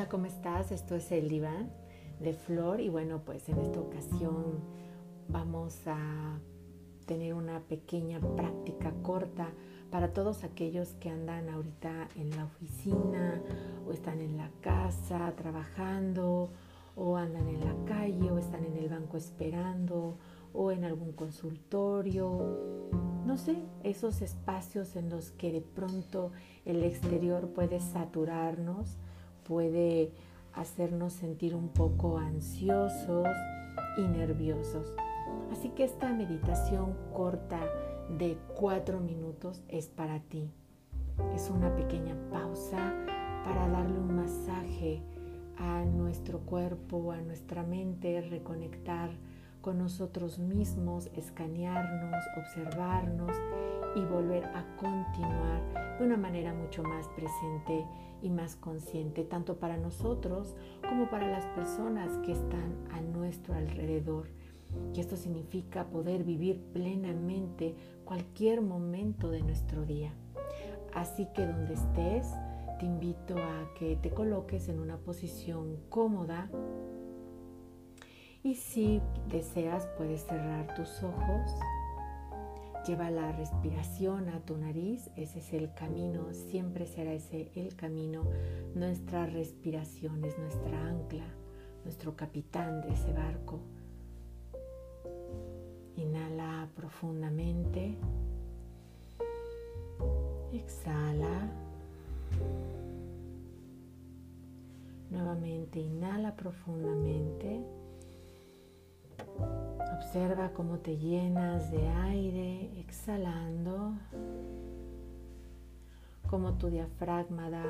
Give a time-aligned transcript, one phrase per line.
[0.00, 0.72] Hola, ¿cómo estás?
[0.72, 1.70] Esto es el diván
[2.20, 4.60] de Flor y bueno, pues en esta ocasión
[5.28, 6.38] vamos a
[7.04, 9.50] tener una pequeña práctica corta
[9.90, 13.42] para todos aquellos que andan ahorita en la oficina
[13.86, 16.50] o están en la casa trabajando
[16.96, 20.16] o andan en la calle o están en el banco esperando
[20.54, 22.88] o en algún consultorio,
[23.26, 26.32] no sé, esos espacios en los que de pronto
[26.64, 28.96] el exterior puede saturarnos
[29.50, 30.12] puede
[30.52, 33.26] hacernos sentir un poco ansiosos
[33.98, 34.94] y nerviosos.
[35.50, 37.58] Así que esta meditación corta
[38.16, 40.52] de cuatro minutos es para ti.
[41.34, 42.94] Es una pequeña pausa
[43.44, 45.02] para darle un masaje
[45.58, 49.10] a nuestro cuerpo, a nuestra mente, reconectar
[49.62, 53.36] con nosotros mismos, escanearnos, observarnos
[53.94, 57.86] y volver a continuar de una manera mucho más presente
[58.22, 60.54] y más consciente, tanto para nosotros
[60.88, 64.28] como para las personas que están a nuestro alrededor.
[64.94, 67.74] Y esto significa poder vivir plenamente
[68.04, 70.12] cualquier momento de nuestro día.
[70.94, 72.32] Así que donde estés,
[72.78, 76.48] te invito a que te coloques en una posición cómoda
[78.42, 81.50] y si deseas puedes cerrar tus ojos
[82.86, 88.24] Lleva la respiración a tu nariz, ese es el camino, siempre será ese el camino.
[88.74, 91.26] Nuestra respiración es nuestra ancla,
[91.84, 93.60] nuestro capitán de ese barco.
[95.96, 97.98] Inhala profundamente.
[100.52, 101.50] Exhala.
[105.10, 107.60] Nuevamente inhala profundamente.
[110.10, 113.92] Observa cómo te llenas de aire exhalando,
[116.28, 117.62] cómo tu diafragma da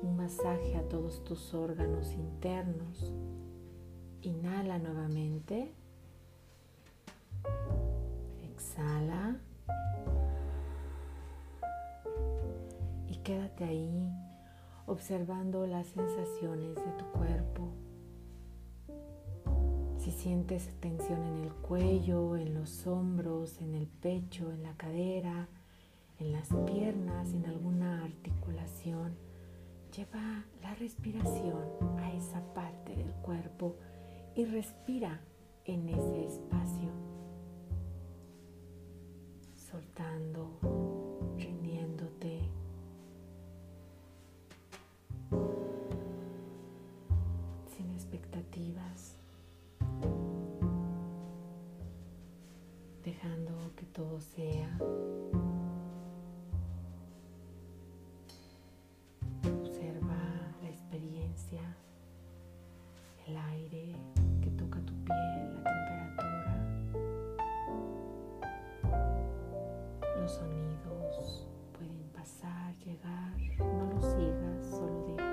[0.00, 3.12] un masaje a todos tus órganos internos.
[4.22, 5.74] Inhala nuevamente.
[8.54, 9.36] Exhala.
[13.06, 14.10] Y quédate ahí
[14.86, 17.41] observando las sensaciones de tu cuerpo.
[20.02, 25.46] Si sientes tensión en el cuello, en los hombros, en el pecho, en la cadera,
[26.18, 29.14] en las piernas, en alguna articulación,
[29.96, 31.62] lleva la respiración
[32.00, 33.76] a esa parte del cuerpo
[34.34, 35.20] y respira
[35.66, 36.90] en ese espacio,
[39.54, 40.58] soltando,
[41.38, 42.40] rindiéndote.
[47.76, 49.21] sin expectativas.
[53.92, 54.68] Todo sea.
[59.44, 60.16] Observa
[60.62, 61.60] la experiencia,
[63.26, 63.96] el aire
[64.40, 66.54] que toca tu piel, la temperatura,
[70.18, 75.31] los sonidos pueden pasar, llegar, no los sigas, solo déjalos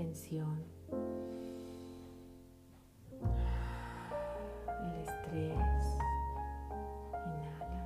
[0.00, 0.64] tensión
[7.26, 7.82] Inhala.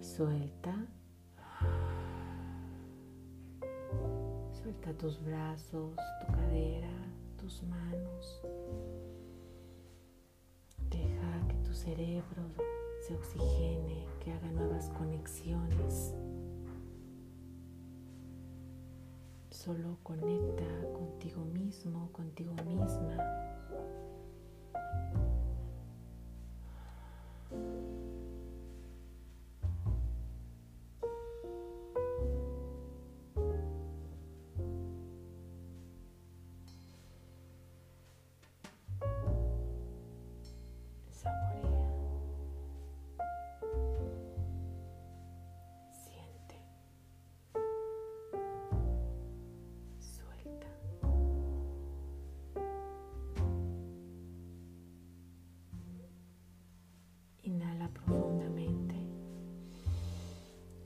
[0.00, 0.74] Suelta.
[4.52, 6.88] Suelta tus brazos, tu cadera,
[7.38, 8.42] tus manos.
[10.90, 12.42] Deja que tu cerebro
[13.06, 16.14] se oxigene, que haga nuevas conexiones.
[19.64, 20.64] Solo conecta
[20.94, 23.14] contigo mismo, contigo misma.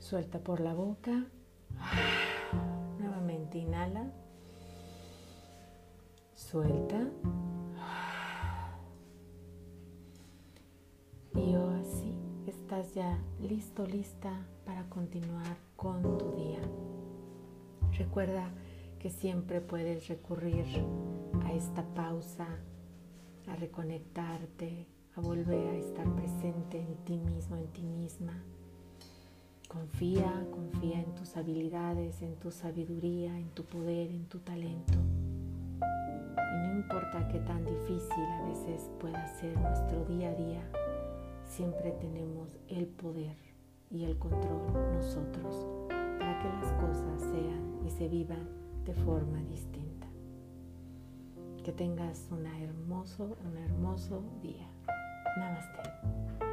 [0.05, 1.25] Suelta por la boca
[2.99, 4.11] Nuevamente inhala.
[6.35, 7.09] Suelta.
[11.33, 12.13] Y así
[12.45, 16.61] estás ya listo, lista para continuar con tu día.
[17.97, 18.47] Recuerda
[18.99, 20.67] que siempre puedes recurrir
[21.45, 22.45] a esta pausa,
[23.47, 28.43] a reconectarte, a volver a estar presente en ti mismo, en ti misma.
[29.75, 34.93] Confía, confía en tus habilidades, en tu sabiduría, en tu poder, en tu talento.
[36.37, 40.61] Y no importa qué tan difícil a veces pueda ser nuestro día a día,
[41.43, 43.35] siempre tenemos el poder
[43.91, 45.67] y el control nosotros
[46.19, 48.47] para que las cosas sean y se vivan
[48.85, 50.07] de forma distinta.
[51.65, 54.69] Que tengas una hermoso, un hermoso día.
[55.37, 56.44] Namaste.